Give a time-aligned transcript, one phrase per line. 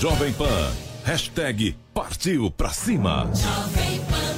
[0.00, 0.72] Jovem Pan.
[1.04, 3.30] Hashtag partiu pra cima.
[3.34, 4.34] Jovem Pan.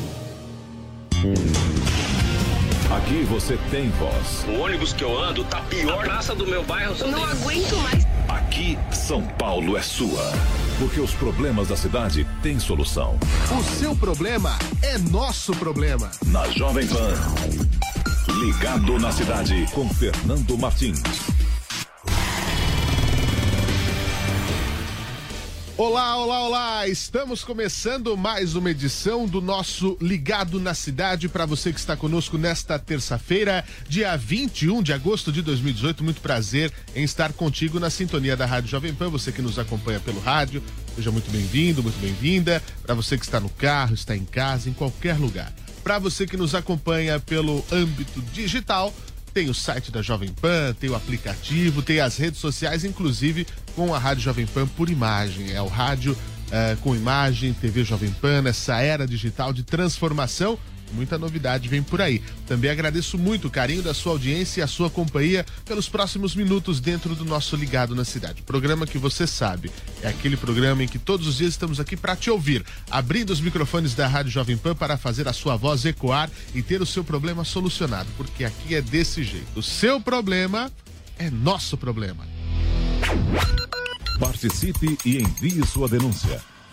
[2.96, 4.45] Aqui você tem voz.
[4.48, 6.01] O ônibus que eu ando tá pior.
[6.01, 6.96] A praça do meu bairro.
[7.06, 8.04] Não aguento mais.
[8.28, 10.32] Aqui, São Paulo é sua.
[10.80, 13.16] Porque os problemas da cidade têm solução.
[13.56, 16.10] O seu problema é nosso problema.
[16.26, 17.15] Na Jovem Pan.
[18.40, 21.01] Ligado na cidade com Fernando Martins.
[25.84, 26.86] Olá, olá, olá!
[26.86, 32.38] Estamos começando mais uma edição do nosso Ligado na Cidade para você que está conosco
[32.38, 36.04] nesta terça-feira, dia 21 de agosto de 2018.
[36.04, 39.09] Muito prazer em estar contigo na sintonia da Rádio Jovem Pan.
[39.09, 40.62] Você que nos acompanha pelo rádio,
[40.95, 42.62] seja muito bem-vindo, muito bem-vinda.
[42.85, 45.52] Para você que está no carro, está em casa, em qualquer lugar.
[45.82, 48.95] Para você que nos acompanha pelo âmbito digital,
[49.33, 53.95] tem o site da Jovem Pan, tem o aplicativo, tem as redes sociais, inclusive com
[53.95, 55.52] a Rádio Jovem Pan por imagem.
[55.52, 60.59] É o rádio uh, com imagem, TV Jovem Pan, essa era digital de transformação.
[60.93, 62.23] Muita novidade vem por aí.
[62.46, 66.81] Também agradeço muito o carinho da sua audiência e a sua companhia pelos próximos minutos
[66.81, 68.43] dentro do nosso Ligado na Cidade.
[68.43, 69.70] Programa que você sabe,
[70.03, 73.41] é aquele programa em que todos os dias estamos aqui para te ouvir, abrindo os
[73.41, 77.03] microfones da Rádio Jovem Pan para fazer a sua voz ecoar e ter o seu
[77.03, 79.59] problema solucionado, porque aqui é desse jeito.
[79.59, 80.70] O seu problema
[81.19, 82.26] é nosso problema.
[84.19, 86.51] Participe e envie sua denúncia.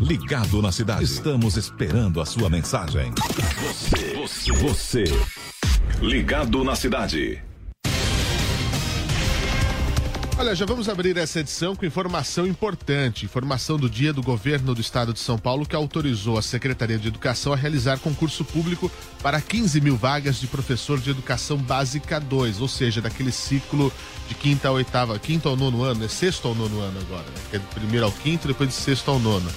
[0.00, 1.04] ligado na cidade.
[1.04, 3.12] Estamos esperando a sua mensagem.
[3.60, 5.04] Você, você, você.
[6.00, 7.42] Ligado na cidade.
[10.38, 13.24] Olha, já vamos abrir essa edição com informação importante.
[13.24, 17.08] Informação do dia do governo do estado de São Paulo que autorizou a Secretaria de
[17.08, 18.88] Educação a realizar concurso público
[19.20, 23.92] para 15 mil vagas de professor de educação básica 2, ou seja, daquele ciclo
[24.28, 27.40] de quinta a oitava, quinto ao nono ano, é sexto ao nono ano agora, né?
[27.50, 29.50] Que é do primeiro ao quinto, depois de sexto ao nono.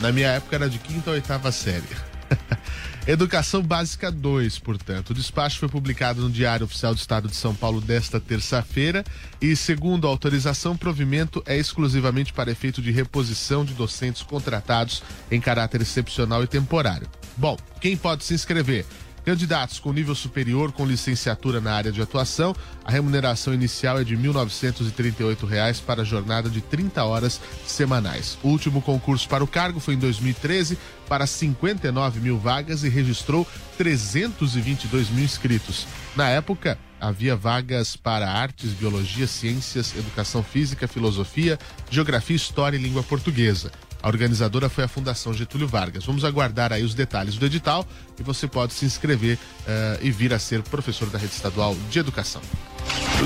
[0.00, 1.84] Na minha época era de quinta a oitava série.
[3.06, 5.10] Educação Básica 2, portanto.
[5.10, 9.04] O despacho foi publicado no Diário Oficial do Estado de São Paulo desta terça-feira
[9.40, 15.04] e, segundo a autorização, o provimento é exclusivamente para efeito de reposição de docentes contratados
[15.30, 17.08] em caráter excepcional e temporário.
[17.36, 18.84] Bom, quem pode se inscrever?
[19.26, 22.54] Candidatos com nível superior com licenciatura na área de atuação,
[22.84, 28.38] a remuneração inicial é de R$ 1.938 para a jornada de 30 horas semanais.
[28.40, 30.78] O último concurso para o cargo foi em 2013
[31.08, 33.44] para 59 mil vagas e registrou
[33.76, 35.88] 322 mil inscritos.
[36.14, 41.58] Na época, havia vagas para artes, biologia, ciências, educação física, filosofia,
[41.90, 43.72] geografia, história e língua portuguesa.
[44.06, 46.06] A organizadora foi a Fundação Getúlio Vargas.
[46.06, 47.84] Vamos aguardar aí os detalhes do edital
[48.16, 51.98] e você pode se inscrever uh, e vir a ser professor da rede estadual de
[51.98, 52.40] educação.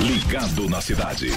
[0.07, 1.31] Ligado na cidade.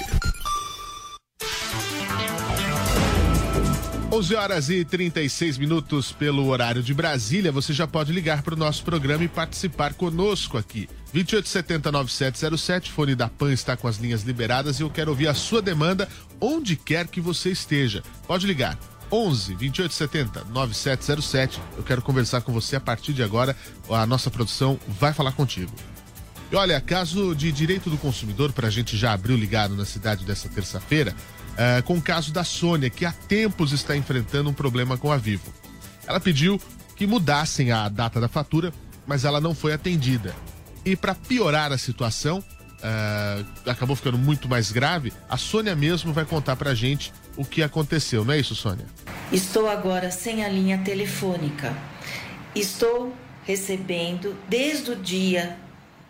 [4.11, 7.51] 11 horas e 36 minutos pelo horário de Brasília.
[7.51, 10.89] Você já pode ligar para o nosso programa e participar conosco aqui.
[11.13, 15.61] 28709707, fone da PAN está com as linhas liberadas e eu quero ouvir a sua
[15.61, 16.09] demanda
[16.41, 18.01] onde quer que você esteja.
[18.25, 18.75] Pode ligar
[19.15, 21.61] 11 2870 9707.
[21.77, 23.55] Eu quero conversar com você a partir de agora.
[23.89, 25.71] A nossa produção vai falar contigo.
[26.51, 29.85] E olha, caso de direito do consumidor, para a gente já abrir o ligado na
[29.85, 31.15] cidade dessa terça-feira,
[31.57, 35.17] é, com o caso da Sônia, que há tempos está enfrentando um problema com a
[35.17, 35.51] Vivo.
[36.05, 36.61] Ela pediu
[36.95, 38.73] que mudassem a data da fatura,
[39.07, 40.35] mas ela não foi atendida.
[40.83, 46.25] E para piorar a situação, uh, acabou ficando muito mais grave, a Sônia mesmo vai
[46.25, 48.85] contar para a gente o que aconteceu, não é isso, Sônia?
[49.31, 51.75] Estou agora sem a linha telefônica.
[52.53, 53.11] Estou
[53.43, 55.57] recebendo desde o dia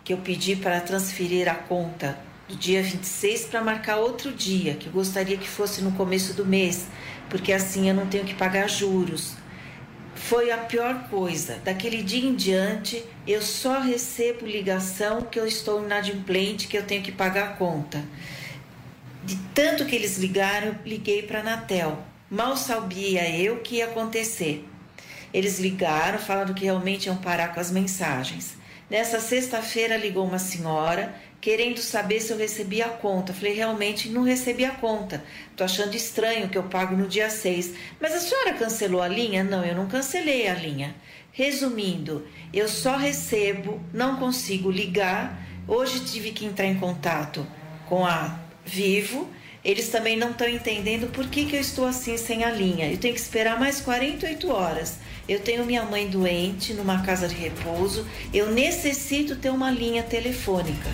[0.04, 4.88] que eu pedi para transferir a conta do dia 26 para marcar outro dia, que
[4.88, 6.88] eu gostaria que fosse no começo do mês,
[7.30, 9.34] porque assim eu não tenho que pagar juros.
[10.14, 11.58] Foi a pior coisa.
[11.64, 17.02] Daquele dia em diante, eu só recebo ligação que eu estou inadimplente, que eu tenho
[17.02, 18.04] que pagar a conta.
[19.24, 22.15] De tanto que eles ligaram, eu liguei para a Anatel.
[22.28, 24.68] Mal sabia eu que ia acontecer.
[25.32, 28.56] Eles ligaram, falando que realmente iam parar com as mensagens.
[28.90, 33.32] Nessa sexta-feira ligou uma senhora querendo saber se eu recebi a conta.
[33.32, 35.22] Falei, realmente não recebi a conta.
[35.54, 37.74] Tô achando estranho que eu pago no dia 6.
[38.00, 39.44] Mas a senhora cancelou a linha?
[39.44, 40.96] Não, eu não cancelei a linha.
[41.30, 45.40] Resumindo, eu só recebo, não consigo ligar.
[45.68, 47.46] Hoje tive que entrar em contato
[47.88, 49.30] com a Vivo
[49.66, 52.88] eles também não estão entendendo por que, que eu estou assim sem a linha.
[52.88, 54.98] Eu tenho que esperar mais 48 horas.
[55.28, 58.06] Eu tenho minha mãe doente numa casa de repouso.
[58.32, 60.88] Eu necessito ter uma linha telefônica.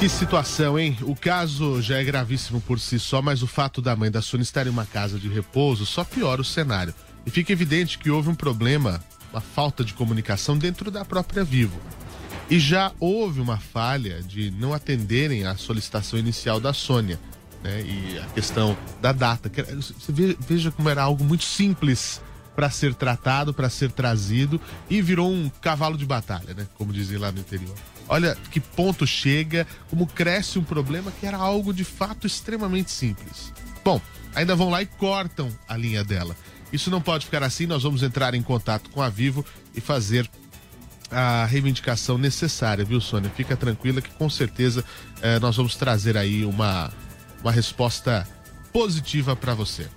[0.00, 0.98] Que situação, hein?
[1.02, 4.42] O caso já é gravíssimo por si só, mas o fato da mãe da Sônia
[4.42, 6.92] estar em uma casa de repouso só piora o cenário.
[7.24, 9.00] E fica evidente que houve um problema,
[9.30, 11.78] uma falta de comunicação dentro da própria Vivo.
[12.50, 17.18] E já houve uma falha de não atenderem à solicitação inicial da Sônia.
[17.62, 17.82] Né?
[17.82, 19.50] E a questão da data.
[19.76, 22.20] Você veja como era algo muito simples
[22.56, 26.66] para ser tratado, para ser trazido e virou um cavalo de batalha, né?
[26.74, 27.74] Como dizem lá no interior.
[28.08, 33.52] Olha que ponto chega, como cresce um problema que era algo de fato extremamente simples.
[33.84, 34.00] Bom,
[34.34, 36.36] ainda vão lá e cortam a linha dela.
[36.72, 39.44] Isso não pode ficar assim, nós vamos entrar em contato com a Vivo
[39.74, 40.28] e fazer
[41.10, 43.30] a reivindicação necessária, viu, Sônia?
[43.30, 44.84] Fica tranquila que com certeza
[45.20, 46.90] eh, nós vamos trazer aí uma,
[47.42, 48.26] uma resposta
[48.72, 49.88] positiva para você.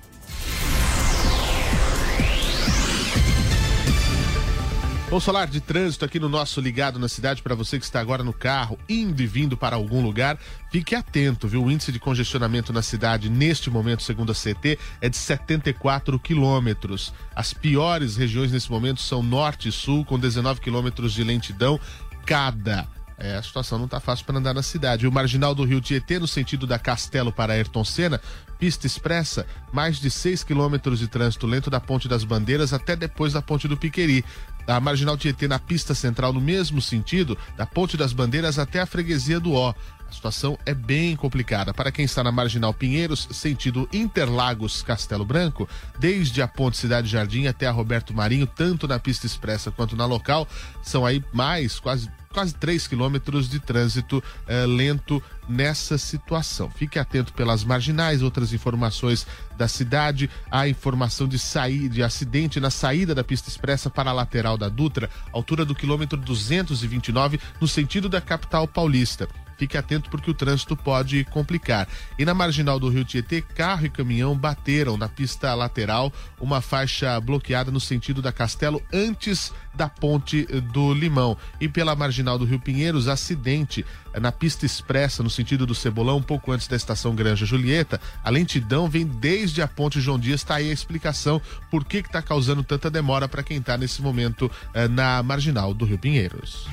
[5.14, 8.24] Vamos falar de trânsito aqui no nosso Ligado na Cidade para você que está agora
[8.24, 10.40] no carro, indo e vindo para algum lugar.
[10.72, 11.64] Fique atento, viu?
[11.64, 17.14] O índice de congestionamento na cidade neste momento, segundo a CT, é de 74 quilômetros.
[17.36, 21.80] As piores regiões nesse momento são norte e sul, com 19 quilômetros de lentidão
[22.26, 22.88] cada.
[23.16, 25.08] É, a situação não está fácil para andar na cidade.
[25.08, 28.20] O marginal do Rio Tietê, no sentido da Castelo para Ayrton Senna,
[28.58, 33.34] pista expressa, mais de 6 quilômetros de trânsito lento da Ponte das Bandeiras até depois
[33.34, 34.24] da Ponte do Piqueri
[34.66, 38.86] da Marginal Tietê na pista central no mesmo sentido, da Ponte das Bandeiras até a
[38.86, 39.74] freguesia do Ó.
[40.14, 41.74] A situação é bem complicada.
[41.74, 45.68] Para quem está na Marginal Pinheiros, sentido Interlagos Castelo Branco,
[45.98, 50.06] desde a Ponte Cidade Jardim até a Roberto Marinho, tanto na pista expressa quanto na
[50.06, 50.48] local,
[50.84, 56.70] são aí mais quase quase 3 quilômetros de trânsito eh, lento nessa situação.
[56.72, 62.72] Fique atento pelas marginais, outras informações da cidade, a informação de sair de acidente na
[62.72, 68.10] saída da pista expressa para a lateral da Dutra, altura do quilômetro 229, no sentido
[68.10, 69.30] da capital paulista.
[69.58, 71.88] Fique atento porque o trânsito pode complicar.
[72.18, 77.20] E na marginal do Rio Tietê, carro e caminhão bateram na pista lateral, uma faixa
[77.20, 81.38] bloqueada no sentido da Castelo antes da ponte do Limão.
[81.60, 83.86] E pela marginal do Rio Pinheiros, acidente
[84.20, 88.00] na pista expressa no sentido do Cebolão, um pouco antes da estação Granja Julieta.
[88.24, 90.42] A lentidão vem desde a ponte João Dias.
[90.42, 91.42] Está aí a explicação
[91.72, 95.86] por que está causando tanta demora para quem está nesse momento eh, na marginal do
[95.86, 96.68] Rio Pinheiros.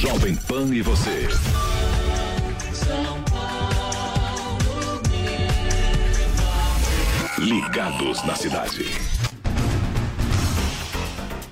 [0.00, 1.28] Jovem Pan e você.
[7.46, 8.84] Ligados na cidade.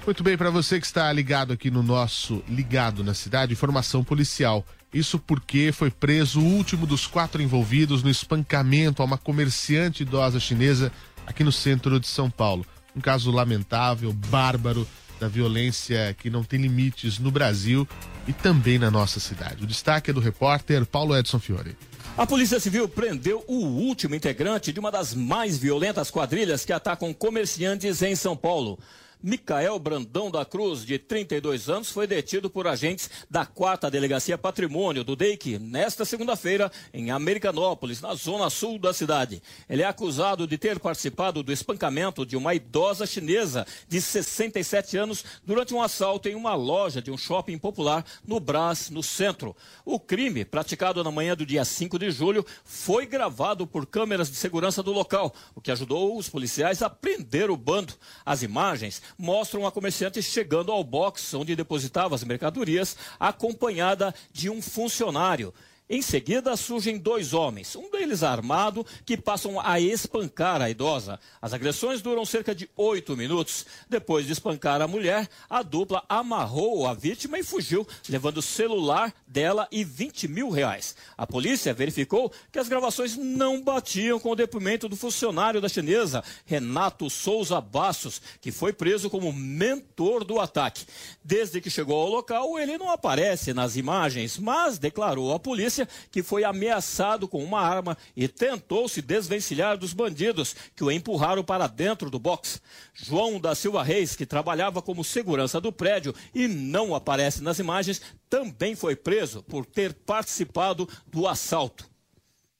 [0.05, 4.67] Muito bem, para você que está ligado aqui no nosso Ligado na Cidade, informação policial.
[4.93, 10.41] Isso porque foi preso o último dos quatro envolvidos no espancamento a uma comerciante idosa
[10.41, 10.91] chinesa
[11.25, 12.67] aqui no centro de São Paulo.
[12.97, 14.89] Um caso lamentável, bárbaro,
[15.21, 17.87] da violência que não tem limites no Brasil
[18.27, 19.63] e também na nossa cidade.
[19.63, 21.77] O destaque é do repórter Paulo Edson Fiore.
[22.17, 27.13] A Polícia Civil prendeu o último integrante de uma das mais violentas quadrilhas que atacam
[27.13, 28.79] comerciantes em São Paulo.
[29.27, 35.03] Micael Brandão da Cruz, de 32 anos, foi detido por agentes da 4 Delegacia Patrimônio
[35.03, 39.43] do DEIC nesta segunda-feira em Americanópolis, na zona sul da cidade.
[39.67, 45.25] Ele é acusado de ter participado do espancamento de uma idosa chinesa de 67 anos
[45.43, 49.57] durante um assalto em uma loja de um shopping popular no Brás, no centro.
[49.87, 54.37] O crime, praticado na manhã do dia 5 de julho, foi gravado por câmeras de
[54.37, 57.95] segurança do local, o que ajudou os policiais a prender o bando.
[58.23, 64.61] As imagens mostram a comerciante chegando ao box onde depositava as mercadorias, acompanhada de um
[64.61, 65.53] funcionário.
[65.87, 71.21] Em seguida, surgem dois homens, um deles armado, que passam a espancar a idosa.
[71.43, 73.67] As agressões duram cerca de oito minutos.
[73.87, 79.13] Depois de espancar a mulher, a dupla amarrou a vítima e fugiu, levando o celular
[79.27, 80.97] dela e 20 mil reais.
[81.19, 86.25] A polícia verificou que as gravações não batiam com o depoimento do funcionário da chinesa,
[86.47, 90.87] Renato Souza Bastos, que foi preso como mentor do ataque.
[91.23, 95.74] Desde que chegou ao local, ele não aparece nas imagens, mas declarou à polícia
[96.11, 101.45] que foi ameaçado com uma arma e tentou se desvencilhar dos bandidos que o empurraram
[101.45, 102.61] para dentro do box.
[102.93, 108.01] João da Silva Reis, que trabalhava como segurança do prédio e não aparece nas imagens,
[108.29, 111.94] também foi preso por ter participado do assalto.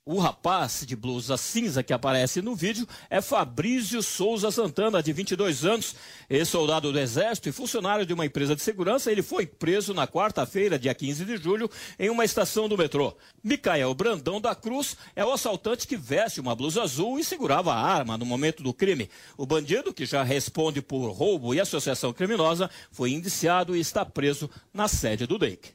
[0.07, 5.65] O rapaz de blusa cinza que aparece no vídeo é Fabrício Souza Santana, de 22
[5.65, 5.97] anos,
[6.29, 9.11] ex-soldado do Exército e funcionário de uma empresa de segurança.
[9.11, 13.17] Ele foi preso na quarta-feira, dia 15 de julho, em uma estação do metrô.
[13.43, 17.81] Micael Brandão da Cruz é o assaltante que veste uma blusa azul e segurava a
[17.81, 19.09] arma no momento do crime.
[19.39, 24.51] O bandido, que já responde por roubo e associação criminosa, foi indiciado e está preso
[24.71, 25.73] na sede do DEIC.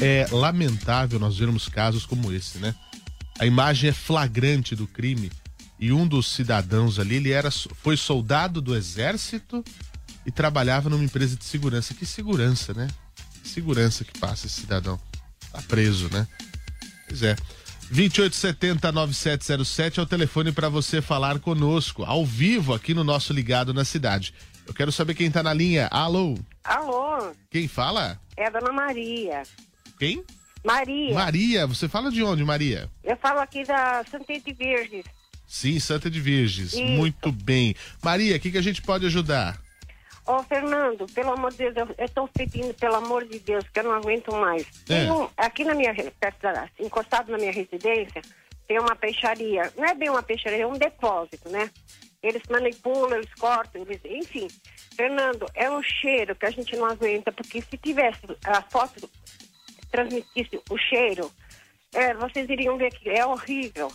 [0.00, 2.74] É lamentável nós vermos casos como esse, né?
[3.38, 5.30] A imagem é flagrante do crime
[5.78, 9.64] e um dos cidadãos ali, ele era foi soldado do exército
[10.24, 11.94] e trabalhava numa empresa de segurança.
[11.94, 12.88] Que segurança, né?
[13.42, 14.98] Que segurança que passa esse cidadão.
[15.52, 16.26] Tá preso, né?
[17.08, 17.36] Pois é.
[17.92, 23.84] 2870-9707 é o telefone para você falar conosco, ao vivo, aqui no nosso Ligado na
[23.84, 24.34] Cidade.
[24.66, 25.86] Eu quero saber quem tá na linha.
[25.92, 26.36] Alô?
[26.64, 27.32] Alô?
[27.48, 28.20] Quem fala?
[28.36, 29.44] É a dona Maria.
[29.98, 30.24] Quem?
[30.64, 31.14] Maria.
[31.14, 32.90] Maria, você fala de onde, Maria?
[33.04, 35.04] Eu falo aqui da Santa de Virges.
[35.46, 36.72] Sim, Santa de Virges.
[36.72, 36.82] Isso.
[36.82, 37.74] Muito bem.
[38.02, 39.56] Maria, o que, que a gente pode ajudar?
[40.26, 43.84] Ô, Fernando, pelo amor de Deus, eu, tô pedindo, pelo amor de Deus, que eu
[43.84, 44.66] não aguento mais.
[44.88, 45.10] É.
[45.12, 48.20] Um, aqui na minha, perto da- encostado na minha residência,
[48.66, 49.72] tem uma peixaria.
[49.76, 51.70] Não é bem uma peixaria, é um depósito, né?
[52.20, 54.48] Eles manipulam, eles cortam, eles, enfim.
[54.96, 59.08] Fernando, é um cheiro que a gente não aguenta, porque se tivesse a foto
[59.90, 61.30] transmitisse o cheiro,
[61.94, 63.90] é, vocês iriam ver que é horrível.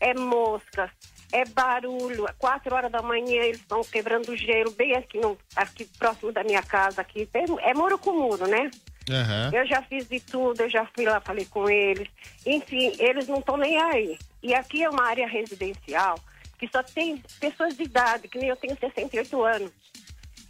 [0.00, 0.90] É mosca,
[1.32, 2.26] é barulho.
[2.38, 6.62] Quatro horas da manhã eles estão quebrando gelo bem aqui, no, aqui próximo da minha
[6.62, 7.00] casa.
[7.00, 7.28] Aqui.
[7.32, 8.70] É, é muro com muro, né?
[9.10, 9.50] Aham.
[9.52, 12.08] Eu já fiz de tudo, eu já fui lá, falei com eles.
[12.44, 14.18] Enfim, eles não estão nem aí.
[14.42, 16.18] E aqui é uma área residencial
[16.58, 19.70] que só tem pessoas de idade, que nem eu tenho 68 anos.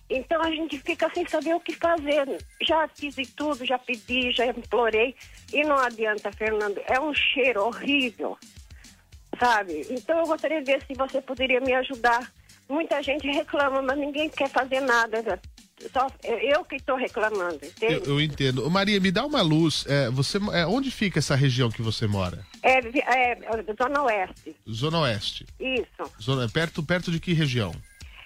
[0.08, 2.26] Então a gente fica sem saber o que fazer.
[2.62, 5.14] Já fiz tudo, já pedi, já implorei.
[5.52, 6.80] E não adianta, Fernando.
[6.86, 8.36] É um cheiro horrível.
[9.38, 9.86] Sabe?
[9.90, 12.30] Então eu gostaria de ver se você poderia me ajudar.
[12.68, 15.40] Muita gente reclama, mas ninguém quer fazer nada.
[15.92, 17.60] Só eu que estou reclamando?
[17.80, 18.70] Eu, eu entendo.
[18.70, 19.84] Maria, me dá uma luz.
[19.88, 22.44] É, você, é, onde fica essa região que você mora?
[22.62, 23.38] É, é,
[23.76, 24.56] Zona Oeste.
[24.70, 25.46] Zona Oeste.
[25.58, 26.12] Isso.
[26.22, 27.74] Zona, perto, perto de que região?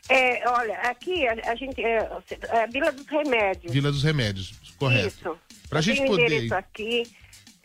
[0.09, 1.85] É, olha, aqui a, a gente.
[1.85, 2.09] É,
[2.51, 3.73] é Vila dos Remédios.
[3.73, 4.53] Vila dos Remédios.
[4.79, 5.09] Correto.
[5.09, 5.39] Isso.
[5.69, 7.03] Pra Eu gente tenho poder- endereço aqui,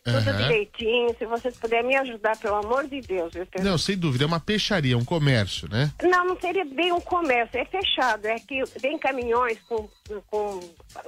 [0.04, 0.38] tudo Aham.
[0.38, 1.16] direitinho.
[1.18, 3.32] Se vocês puderem me ajudar, pelo amor de Deus.
[3.32, 3.64] Fernando?
[3.64, 5.90] Não, sem dúvida, é uma peixaria, um comércio, né?
[6.02, 8.26] Não, não seria bem um comércio, é fechado.
[8.26, 9.88] É que vem caminhões com,
[10.28, 10.60] com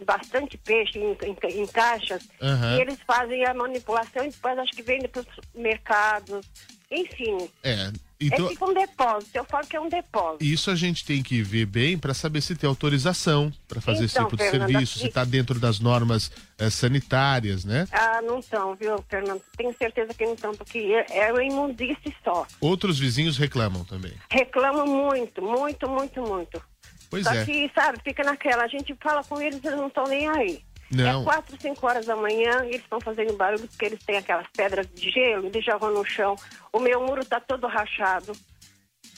[0.05, 2.77] bastante peixe em, em- em caixas Aham.
[2.77, 6.45] e eles fazem a manipulação e depois acho que vendem para os mercados.
[6.89, 7.91] Enfim, É.
[8.19, 9.31] Então, é tipo um depósito.
[9.37, 10.43] Eu falo que é um depósito.
[10.43, 14.15] isso a gente tem que ver bem para saber se tem autorização para fazer esse
[14.15, 17.87] Então, tipo de Fernanda, serviço, se está dentro das normas eh, sanitárias, né?
[17.91, 19.41] Ah, não estão, viu, Fernando?
[19.57, 22.47] Tenho certeza que não estão, porque é, é uma imundice só.
[22.61, 24.13] Outros vizinhos reclamam também.
[24.31, 26.61] Reclamam muito, muito, muito, muito.
[27.09, 27.45] Pois Só é.
[27.45, 30.61] que, sabe, fica naquela, a gente fala com eles, eles não estão nem aí.
[30.91, 31.21] Não.
[31.21, 34.47] É quatro, cinco horas da manhã, e eles estão fazendo barulho porque eles têm aquelas
[34.55, 36.35] pedras de gelo, eles jogam no chão.
[36.71, 38.31] O meu muro está todo rachado.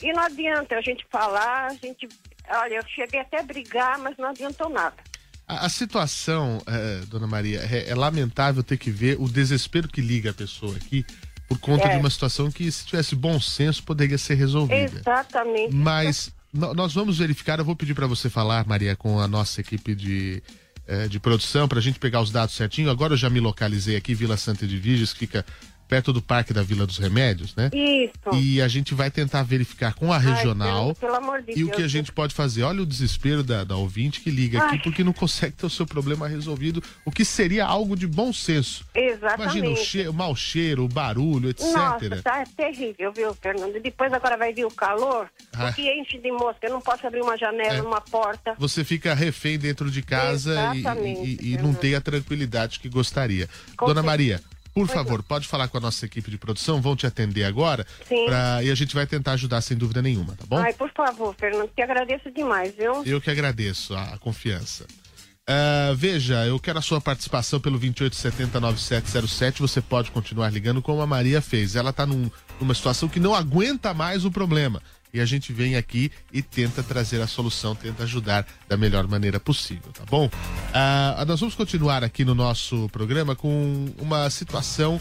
[0.02, 2.08] E não adianta a gente falar, a gente.
[2.50, 4.96] Olha, eu cheguei até a brigar, mas não adiantou nada.
[5.46, 10.00] A, a situação, eh, dona Maria, é, é lamentável ter que ver o desespero que
[10.00, 11.04] liga a pessoa aqui
[11.48, 11.94] por conta É.
[11.94, 14.98] de uma situação que, se tivesse bom senso, poderia ser resolvida.
[15.00, 15.74] Exatamente.
[15.74, 19.94] Mas nós vamos verificar, eu vou pedir para você falar, Maria, com a nossa equipe
[19.94, 20.42] de,
[21.10, 22.90] de produção, para a gente pegar os dados certinho.
[22.90, 25.44] Agora eu já me localizei aqui, Vila Santa de Virges, fica
[25.88, 27.70] perto do Parque da Vila dos Remédios, né?
[27.72, 28.36] Isso.
[28.38, 30.94] E a gente vai tentar verificar com a regional.
[30.94, 32.62] pelo- pelo amor de e o Deus, que a gente pode fazer?
[32.62, 34.82] Olha o desespero da, da ouvinte que liga aqui Ai.
[34.82, 38.84] porque não consegue ter o seu problema resolvido, o que seria algo de bom senso.
[38.94, 39.58] Exatamente.
[39.58, 41.64] Imagina o, che- o mau cheiro, o barulho, etc.
[41.74, 43.76] Nossa, tá terrível, viu, Fernando?
[43.76, 45.70] E Depois agora vai vir o calor, Ah.
[45.70, 46.66] o que enche de mosca.
[46.66, 47.82] Eu não posso abrir uma janela, É.
[47.82, 48.54] uma porta.
[48.58, 52.78] Você fica refém dentro de casa e- Exatamente, e, e- e não tem a tranquilidade
[52.80, 53.48] que gostaria.
[53.76, 54.06] Com Dona certeza.
[54.06, 54.40] Maria,
[54.78, 57.86] por Pois favor, pode falar com a nossa equipe de produção, vão te atender agora.
[58.08, 58.26] Sim.
[58.26, 60.58] pra- e a gente vai tentar ajudar sem dúvida nenhuma, tá bom?
[60.58, 63.02] Ai, por favor, Fernando, te agradeço demais, viu?
[63.04, 64.86] Eu que agradeço a, a confiança.
[65.50, 69.60] Ah, veja, eu quero a sua participação pelo 28709707.
[69.60, 71.74] Você pode continuar ligando como a Maria fez.
[71.74, 74.82] Ela está numa situação que não aguenta mais o problema.
[75.18, 79.40] E a gente vem aqui e tenta trazer a solução, tenta ajudar da melhor maneira
[79.40, 80.30] possível, tá bom?
[80.72, 85.00] Ah, nós vamos continuar aqui no nosso programa com uma situação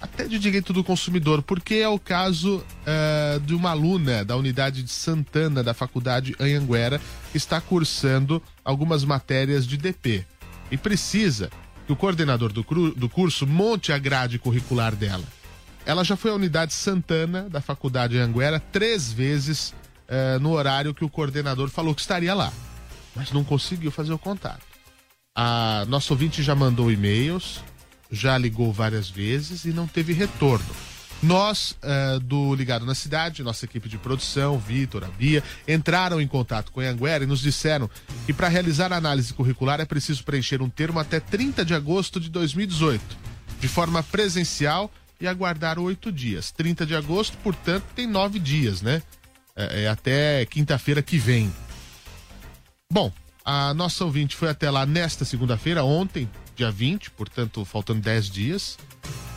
[0.00, 4.82] até de direito do consumidor, porque é o caso eh, de uma aluna da unidade
[4.82, 6.98] de Santana da Faculdade Anhanguera
[7.30, 10.24] que está cursando algumas matérias de DP
[10.70, 11.50] e precisa
[11.86, 12.62] que o coordenador do,
[12.94, 15.39] do curso monte a grade curricular dela.
[15.90, 19.74] Ela já foi à unidade Santana da Faculdade Anhanguera três vezes
[20.06, 22.52] eh, no horário que o coordenador falou que estaria lá,
[23.12, 24.62] mas não conseguiu fazer o contato.
[25.34, 27.60] A nossa ouvinte já mandou e-mails,
[28.08, 30.64] já ligou várias vezes e não teve retorno.
[31.20, 36.28] Nós, eh, do Ligado na Cidade, nossa equipe de produção, Vitor, a Bia, entraram em
[36.28, 37.90] contato com a Anguera e nos disseram
[38.26, 42.20] que para realizar a análise curricular é preciso preencher um termo até 30 de agosto
[42.20, 43.02] de 2018,
[43.58, 44.88] de forma presencial
[45.20, 46.50] e aguardar oito dias.
[46.50, 49.02] 30 de agosto, portanto, tem nove dias, né?
[49.54, 51.52] É, é até quinta-feira que vem.
[52.90, 53.12] Bom,
[53.44, 58.78] a nossa ouvinte foi até lá nesta segunda-feira, ontem, dia 20, portanto, faltando 10 dias.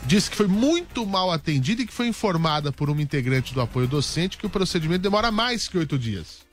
[0.06, 3.88] Disse que foi muito mal atendida e que foi informada por uma integrante do apoio
[3.88, 6.44] docente que o procedimento demora mais que oito dias.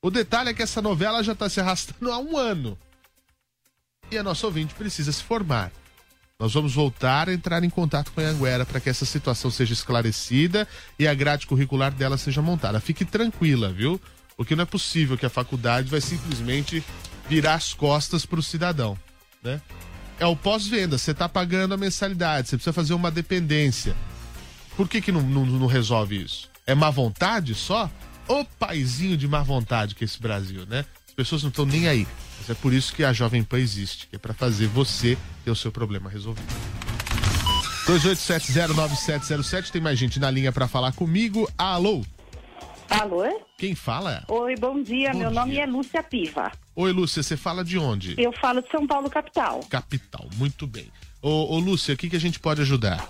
[0.00, 2.78] O detalhe é que essa novela já está se arrastando há um ano.
[4.10, 5.70] E a nossa ouvinte precisa se formar.
[6.40, 9.72] Nós vamos voltar a entrar em contato com a Anguera para que essa situação seja
[9.72, 12.78] esclarecida e a grade curricular dela seja montada.
[12.78, 14.00] Fique tranquila, viu?
[14.36, 16.84] Porque não é possível que a faculdade vai simplesmente
[17.28, 18.96] virar as costas para o cidadão,
[19.42, 19.60] né?
[20.20, 23.96] É o pós-venda, você está pagando a mensalidade, você precisa fazer uma dependência.
[24.76, 26.48] Por que, que não, não, não resolve isso?
[26.64, 27.90] É má vontade só?
[28.28, 30.84] Ô paizinho de má vontade que é esse Brasil, né?
[31.18, 32.06] As pessoas não estão nem aí.
[32.38, 35.50] Mas é por isso que a Jovem Pan existe, que é para fazer você ter
[35.50, 36.46] o seu problema resolvido.
[37.88, 41.50] 28709707, tem mais gente na linha para falar comigo.
[41.58, 42.04] Alô?
[42.88, 43.24] Alô?
[43.58, 44.22] Quem fala?
[44.28, 45.10] Oi, bom dia.
[45.10, 45.64] Bom Meu nome dia.
[45.64, 46.52] é Lúcia Piva.
[46.76, 48.14] Oi, Lúcia, você fala de onde?
[48.16, 49.58] Eu falo de São Paulo, capital.
[49.68, 50.86] Capital, muito bem.
[51.20, 53.04] Ô, ô Lúcia, o que, que a gente pode ajudar?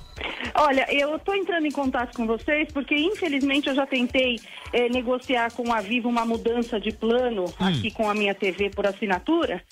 [0.61, 4.41] Olha, eu estou entrando em contato com vocês porque, infelizmente, eu já tentei
[4.73, 8.85] eh, negociar com a Vivo uma mudança de plano aqui com a minha TV por
[8.85, 9.63] assinatura.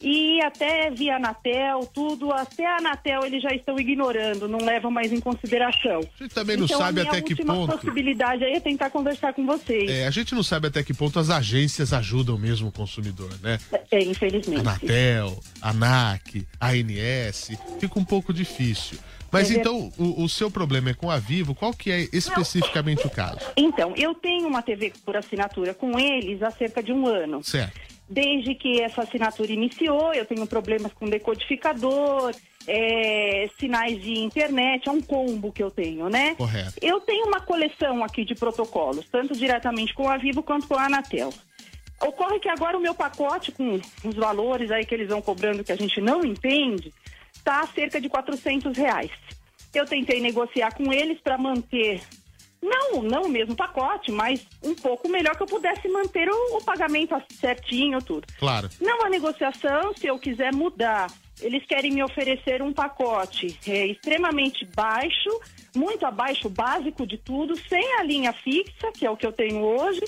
[0.00, 5.10] E até via Anatel, tudo, até a Anatel eles já estão ignorando, não levam mais
[5.10, 6.00] em consideração.
[6.20, 7.72] A gente também não então, sabe a até que última ponto.
[7.72, 9.88] possibilidade aí é tentar conversar com vocês.
[9.88, 13.58] É, a gente não sabe até que ponto as agências ajudam mesmo o consumidor, né?
[13.90, 14.60] É, infelizmente.
[14.60, 18.98] Anatel, ANAC, ANS, fica um pouco difícil.
[19.34, 23.06] Mas É então, o, o seu problema é com a Vivo, qual que é especificamente
[23.06, 23.40] o caso?
[23.56, 27.42] Então, eu tenho uma TV por assinatura com eles há cerca de um ano.
[27.42, 27.80] Certo.
[28.08, 32.32] Desde que essa assinatura iniciou, eu tenho problemas com decodificador,
[32.66, 36.34] é, sinais de internet, é um combo que eu tenho, né?
[36.34, 36.74] Correto.
[36.80, 40.84] Eu tenho uma coleção aqui de protocolos, tanto diretamente com a Vivo quanto com a
[40.84, 41.32] Anatel.
[42.00, 45.72] Ocorre que agora o meu pacote, com os valores aí que eles vão cobrando que
[45.72, 46.92] a gente não entende,
[47.44, 49.10] está a cerca de 400 reais.
[49.74, 52.00] Eu tentei negociar com eles para manter,
[52.62, 56.64] não, não o mesmo pacote, mas um pouco melhor que eu pudesse manter o, o
[56.64, 58.26] pagamento certinho, tudo.
[58.38, 58.70] Claro.
[58.80, 61.08] Não há negociação, se eu quiser mudar,
[61.40, 65.28] eles querem me oferecer um pacote é, extremamente baixo,
[65.76, 69.60] muito abaixo, básico de tudo, sem a linha fixa, que é o que eu tenho
[69.60, 70.02] hoje,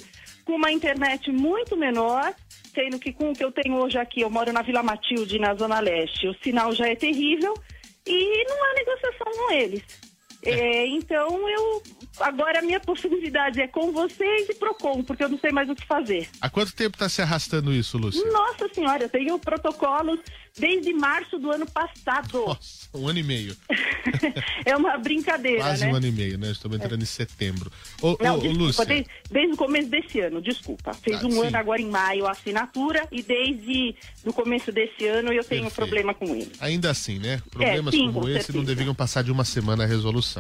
[0.47, 2.33] com uma internet muito menor,
[2.73, 5.55] sendo que com o que eu tenho hoje aqui, eu moro na Vila Matilde, na
[5.55, 7.53] Zona Leste, o sinal já é terrível
[8.07, 9.83] e não há negociação com eles.
[10.47, 11.83] É, então eu
[12.21, 15.75] Agora a minha possibilidade é com vocês e Procon, porque eu não sei mais o
[15.75, 16.29] que fazer.
[16.41, 18.25] Há quanto tempo está se arrastando isso, Lúcia?
[18.31, 20.19] Nossa senhora, eu tenho protocolos
[20.59, 22.47] desde março do ano passado.
[22.47, 23.55] Nossa, um ano e meio.
[24.65, 25.93] é uma brincadeira, Quase né?
[25.93, 26.51] um ano e meio, né?
[26.51, 27.71] Estamos entrando em setembro.
[28.01, 30.95] Ô, Não, ô, desculpa, Lúcia, desde, desde o começo desse ano, desculpa.
[30.95, 31.47] Fez Ah, um sim.
[31.49, 35.75] ano agora em maio a assinatura e desde o começo desse ano eu tenho Perfeito.
[35.75, 36.51] problema com ele.
[36.61, 37.43] ainda assim, né?
[37.51, 38.65] Problemas sim, como com esse não certeza.
[38.75, 40.36] deviam passar de uma semana a resolução.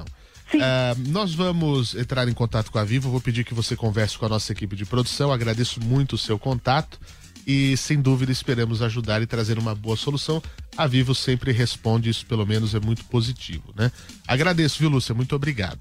[0.60, 3.10] Ah, nós vamos entrar em contato com a Vivo.
[3.10, 5.32] Vou pedir que você converse com a nossa equipe de produção.
[5.32, 6.98] Agradeço muito o seu contato
[7.46, 10.42] e, sem dúvida, esperamos ajudar e trazer uma boa solução.
[10.76, 13.90] A Vivo sempre responde, isso pelo menos é muito positivo, né?
[14.26, 15.14] Agradeço, viu, Lúcia?
[15.14, 15.80] Muito obrigado.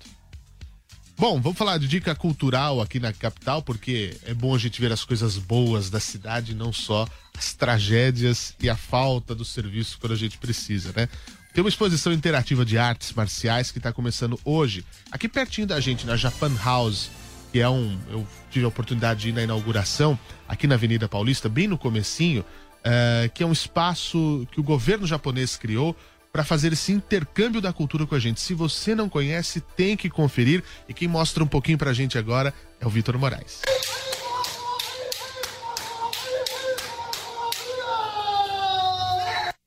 [1.17, 4.91] Bom, vamos falar de dica cultural aqui na capital, porque é bom a gente ver
[4.91, 10.12] as coisas boas da cidade, não só as tragédias e a falta do serviço quando
[10.12, 11.08] a gente precisa, né?
[11.56, 16.06] Tem uma exposição interativa de artes marciais que está começando hoje, aqui pertinho da gente,
[16.06, 17.10] na Japan House,
[17.50, 17.98] que é um.
[18.10, 22.44] Eu tive a oportunidade de ir na inauguração, aqui na Avenida Paulista, bem no comecinho,
[22.84, 25.96] eh, que é um espaço que o governo japonês criou
[26.30, 28.41] para fazer esse intercâmbio da cultura com a gente.
[28.41, 30.62] Se você não conhece, tem que conferir.
[30.89, 33.62] E quem mostra um pouquinho pra gente agora é o Vitor Moraes.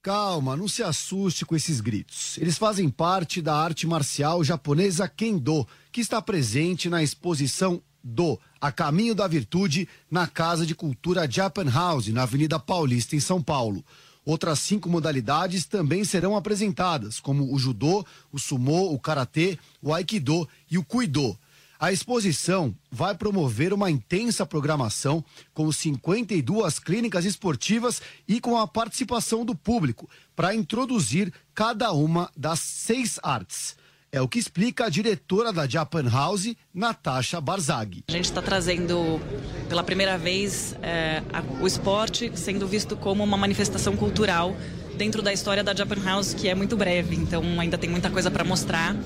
[0.08, 2.38] Calma, não se assuste com esses gritos.
[2.38, 8.72] Eles fazem parte da arte marcial japonesa Kendo, que está presente na exposição do A
[8.72, 13.84] Caminho da Virtude na Casa de Cultura Japan House, na Avenida Paulista, em São Paulo.
[14.24, 20.48] Outras cinco modalidades também serão apresentadas, como o judô, o sumô, o karatê, o aikido
[20.70, 21.38] e o kuido.
[21.80, 29.44] A exposição vai promover uma intensa programação com 52 clínicas esportivas e com a participação
[29.44, 33.76] do público para introduzir cada uma das seis artes.
[34.10, 38.02] É o que explica a diretora da Japan House, Natasha Barzaghi.
[38.08, 39.20] A gente está trazendo
[39.68, 41.22] pela primeira vez é,
[41.60, 44.56] o esporte sendo visto como uma manifestação cultural
[44.98, 48.30] dentro da história da Japan House, que é muito breve, então ainda tem muita coisa
[48.30, 48.96] para mostrar.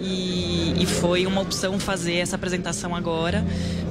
[0.00, 3.44] E, e foi uma opção fazer essa apresentação agora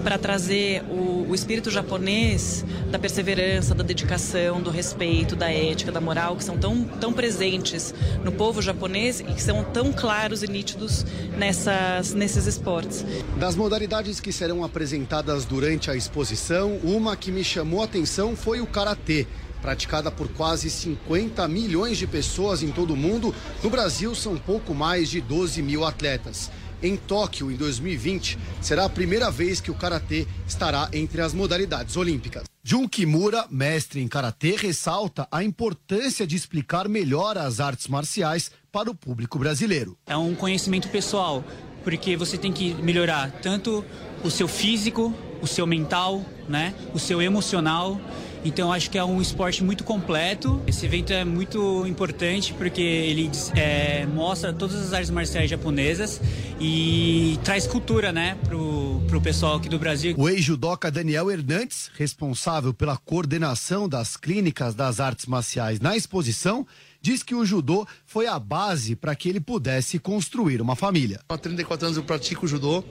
[0.04, 6.02] para trazer o, o espírito japonês da perseverança, da dedicação, do respeito, da ética, da
[6.02, 7.94] moral, que são tão, tão presentes
[8.24, 11.06] no povo japonês e que são tão claros e nítidos
[11.38, 13.06] nessas, nesses esportes.
[13.38, 18.60] Das modalidades que serão apresentadas durante a exposição, uma que me chamou a atenção foi
[18.60, 19.28] o karatê.
[19.62, 24.74] Praticada por quase 50 milhões de pessoas em todo o mundo, no Brasil são pouco
[24.74, 26.50] mais de 12 mil atletas.
[26.84, 31.96] Em Tóquio, em 2020, será a primeira vez que o karatê estará entre as modalidades
[31.96, 32.44] olímpicas.
[32.64, 38.90] Jun Kimura, mestre em karatê, ressalta a importância de explicar melhor as artes marciais para
[38.90, 39.96] o público brasileiro.
[40.08, 41.44] É um conhecimento pessoal,
[41.84, 43.86] porque você tem que melhorar tanto
[44.24, 48.00] o seu físico, o seu mental, né, o seu emocional.
[48.44, 50.62] Então acho que é um esporte muito completo.
[50.66, 56.20] Esse evento é muito importante porque ele é, mostra todas as artes marciais japonesas
[56.60, 60.16] e traz cultura, né, pro, pro pessoal aqui do Brasil.
[60.18, 66.66] O ex-judoca Daniel Hernandes, responsável pela coordenação das clínicas das artes marciais na exposição,
[67.02, 71.20] diz que o judô foi a base para que ele pudesse construir uma família.
[71.28, 72.84] Há 34 anos eu pratico judô,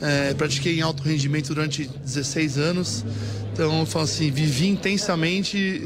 [0.00, 3.04] é, pratiquei em alto rendimento durante 16 anos,
[3.52, 5.80] então eu falo assim, vivi intensamente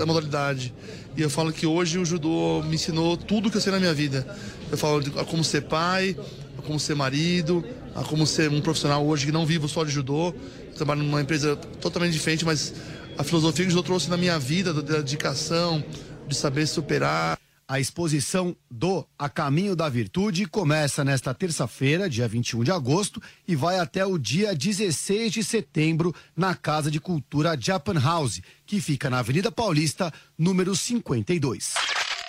[0.00, 0.72] a modalidade.
[1.16, 3.94] E eu falo que hoje o judô me ensinou tudo que eu sei na minha
[3.94, 4.26] vida.
[4.70, 6.14] Eu falo a como ser pai,
[6.58, 9.90] a como ser marido, a como ser um profissional hoje que não vivo só de
[9.90, 10.34] judô.
[10.68, 12.74] Eu trabalho numa empresa totalmente diferente, mas
[13.16, 15.82] a filosofia que o judô trouxe na minha vida, da da dedicação,
[16.26, 17.38] de saber superar.
[17.68, 23.56] A exposição do A Caminho da Virtude começa nesta terça-feira, dia 21 de agosto, e
[23.56, 29.10] vai até o dia 16 de setembro na Casa de Cultura Japan House, que fica
[29.10, 31.74] na Avenida Paulista, número 52.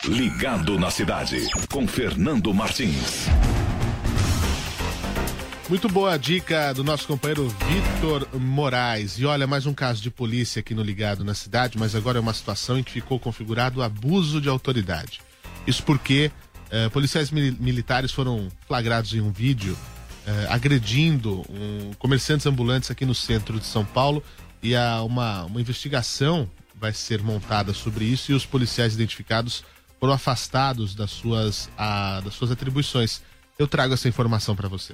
[0.06, 3.28] Ligado na cidade, com Fernando Martins.
[5.69, 9.19] Muito boa a dica do nosso companheiro Vitor Moraes.
[9.19, 12.21] E olha, mais um caso de polícia aqui no Ligado na cidade, mas agora é
[12.21, 15.19] uma situação em que ficou configurado abuso de autoridade.
[15.65, 16.32] Isso porque
[16.71, 19.77] eh, policiais mili- militares foram flagrados em um vídeo
[20.25, 24.23] eh, agredindo um, comerciantes ambulantes aqui no centro de São Paulo
[24.63, 26.49] e há uma, uma investigação
[26.80, 29.65] vai ser montada sobre isso e os policiais identificados
[29.99, 33.21] foram afastados das suas, ah, das suas atribuições.
[33.60, 34.93] Eu trago essa informação para você.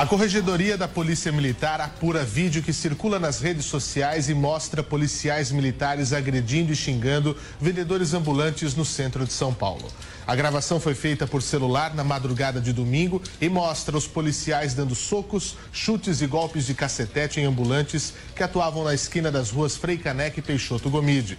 [0.00, 5.52] A Corregedoria da Polícia Militar apura vídeo que circula nas redes sociais e mostra policiais
[5.52, 9.86] militares agredindo e xingando vendedores ambulantes no centro de São Paulo.
[10.26, 14.94] A gravação foi feita por celular na madrugada de domingo e mostra os policiais dando
[14.94, 19.98] socos, chutes e golpes de cacetete em ambulantes que atuavam na esquina das ruas Frei
[19.98, 21.36] Caneca e Peixoto Gomide.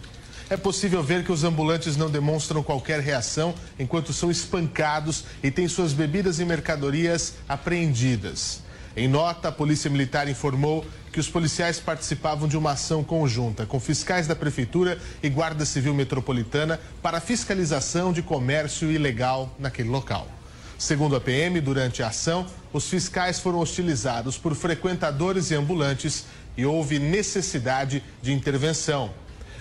[0.51, 5.65] É possível ver que os ambulantes não demonstram qualquer reação enquanto são espancados e têm
[5.65, 8.59] suas bebidas e mercadorias apreendidas.
[8.93, 13.79] Em nota, a Polícia Militar informou que os policiais participavam de uma ação conjunta com
[13.79, 20.27] fiscais da Prefeitura e Guarda Civil Metropolitana para fiscalização de comércio ilegal naquele local.
[20.77, 26.25] Segundo a PM, durante a ação, os fiscais foram hostilizados por frequentadores e ambulantes
[26.57, 29.11] e houve necessidade de intervenção.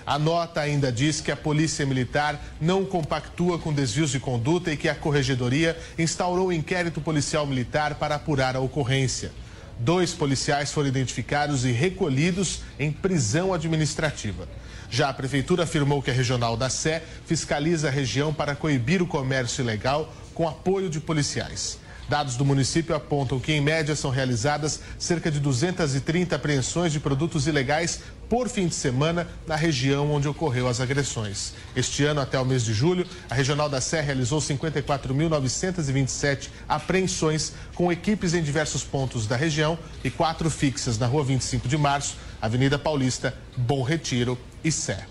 [0.05, 4.77] A nota ainda diz que a Polícia Militar não compactua com desvios de conduta e
[4.77, 9.31] que a Corregedoria instaurou um inquérito policial militar para apurar a ocorrência.
[9.79, 14.47] Dois policiais foram identificados e recolhidos em prisão administrativa.
[14.89, 19.07] Já a Prefeitura afirmou que a Regional da Sé fiscaliza a região para coibir o
[19.07, 21.79] comércio ilegal com apoio de policiais.
[22.11, 27.47] Dados do município apontam que, em média, são realizadas cerca de 230 apreensões de produtos
[27.47, 31.53] ilegais por fim de semana na região onde ocorreu as agressões.
[31.73, 37.89] Este ano, até o mês de julho, a Regional da Sé realizou 54.927 apreensões com
[37.89, 42.77] equipes em diversos pontos da região e quatro fixas na Rua 25 de Março, Avenida
[42.77, 45.05] Paulista, Bom Retiro e Sé.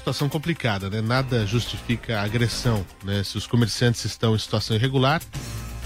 [0.00, 1.02] Situação complicada, né?
[1.02, 3.22] Nada justifica a agressão, né?
[3.22, 5.20] Se os comerciantes estão em situação irregular,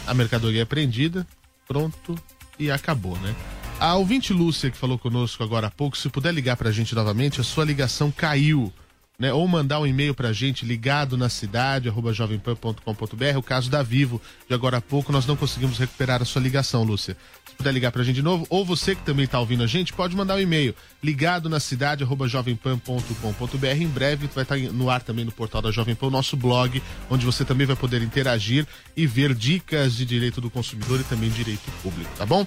[0.06, 1.26] a mercadoria é apreendida,
[1.66, 2.14] pronto
[2.58, 3.34] e acabou, né?
[3.80, 6.94] A ouvinte Lúcia, que falou conosco agora há pouco, se puder ligar para a gente
[6.94, 8.72] novamente, a sua ligação caiu.
[9.16, 13.38] Né, ou mandar um e-mail para a gente ligado na cidade, arroba jovempan.com.br.
[13.38, 16.82] O caso da Vivo, de agora a pouco, nós não conseguimos recuperar a sua ligação,
[16.82, 17.16] Lúcia.
[17.48, 19.68] Se puder ligar para a gente de novo, ou você que também está ouvindo a
[19.68, 23.66] gente, pode mandar um e-mail ligado na cidade, arroba jovempan.com.br.
[23.66, 26.82] Em breve vai estar no ar também no portal da Jovem Pan, o nosso blog,
[27.08, 31.30] onde você também vai poder interagir e ver dicas de direito do consumidor e também
[31.30, 32.44] direito público, tá bom?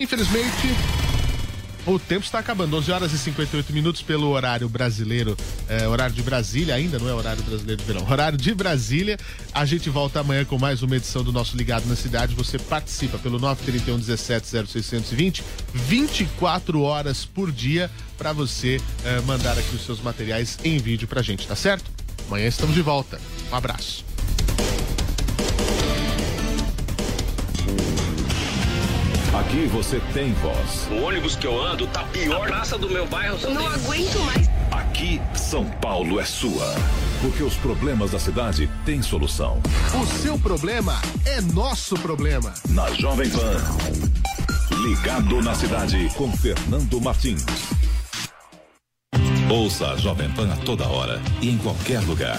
[0.00, 0.68] Infelizmente,
[1.94, 5.36] o tempo está acabando, 11 horas e 58 minutos pelo horário brasileiro,
[5.68, 9.18] é, horário de Brasília, ainda não é horário brasileiro de verão, horário de Brasília.
[9.54, 12.34] A gente volta amanhã com mais uma edição do nosso Ligado na Cidade.
[12.34, 19.74] Você participa pelo 931 17 0620, 24 horas por dia, para você é, mandar aqui
[19.74, 21.90] os seus materiais em vídeo pra gente, tá certo?
[22.26, 23.18] Amanhã estamos de volta.
[23.50, 24.04] Um abraço.
[29.48, 30.88] Aqui você tem voz.
[30.90, 32.44] O ônibus que eu ando tá pior.
[32.44, 33.38] A praça do meu bairro.
[33.42, 34.46] Eu não aguento mais.
[34.70, 36.74] Aqui, São Paulo é sua.
[37.22, 39.58] Porque os problemas da cidade têm solução.
[39.98, 42.52] O seu problema é nosso problema.
[42.68, 43.56] Na Jovem Pan.
[44.82, 47.46] Ligado na cidade com Fernando Martins.
[49.50, 52.38] Ouça a Jovem Pan a toda hora e em qualquer lugar.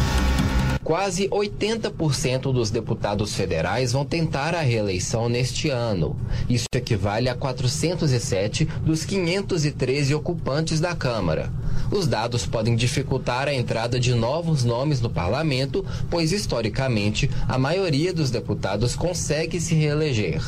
[0.91, 6.17] Quase 80% dos deputados federais vão tentar a reeleição neste ano.
[6.49, 11.49] Isso equivale a 407 dos 513 ocupantes da Câmara.
[11.89, 18.13] Os dados podem dificultar a entrada de novos nomes no parlamento, pois historicamente a maioria
[18.13, 20.43] dos deputados consegue se reeleger.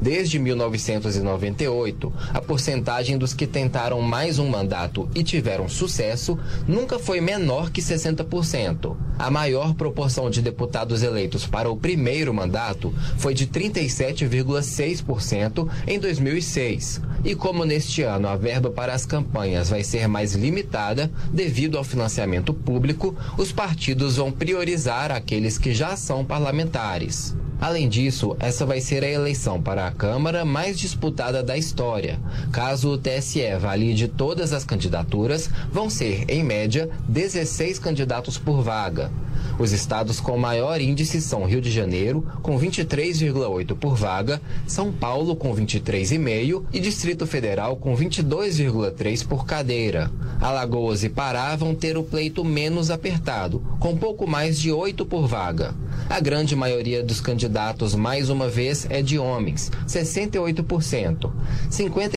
[0.00, 7.20] Desde 1998, a porcentagem dos que tentaram mais um mandato e tiveram sucesso nunca foi
[7.20, 8.96] menor que 60%.
[9.18, 17.00] A maior proporção de deputados eleitos para o primeiro mandato foi de 37,6% em 2006.
[17.24, 21.84] E como neste ano a verba para as campanhas vai ser mais limitada devido ao
[21.84, 27.36] financiamento público, os partidos vão priorizar aqueles que já são parlamentares.
[27.62, 32.18] Além disso, essa vai ser a eleição para a Câmara mais disputada da história.
[32.50, 39.12] Caso o TSE valide todas as candidaturas, vão ser, em média, 16 candidatos por vaga.
[39.60, 45.36] Os estados com maior índice são Rio de Janeiro, com 23,8 por vaga, São Paulo,
[45.36, 50.10] com 23,5 e Distrito Federal, com 22,3 por cadeira.
[50.40, 55.28] Alagoas e Pará vão ter o pleito menos apertado, com pouco mais de 8 por
[55.28, 55.74] vaga.
[56.10, 57.51] A grande maioria dos candidatos,
[57.96, 61.30] mais uma vez, é de homens, 68%.
[61.70, 62.12] 50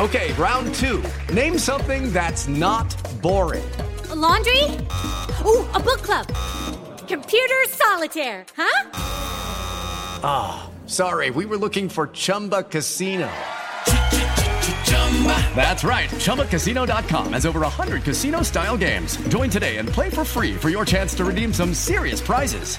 [0.00, 1.02] Okay, round two.
[1.34, 2.86] Name something that's not
[3.20, 3.64] boring.
[4.10, 4.64] A laundry?
[5.44, 6.26] Ooh, a book club.
[7.06, 8.90] Computer solitaire, huh?
[10.24, 13.28] Ah, sorry, we were looking for Chumba Casino.
[15.54, 16.08] That's right.
[16.08, 19.16] ChumbaCasino.com has over 100 casino style games.
[19.28, 22.78] Join today and play for free for your chance to redeem some serious prizes.